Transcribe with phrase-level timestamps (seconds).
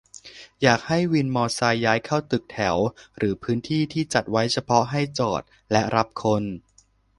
[0.61, 2.75] อยากให้วินมอไซค์ย้ายเข้าตึกแถว
[3.17, 6.43] หรือพื้นที่ที่จัดไว้เฉพาะให้จอดและรับคน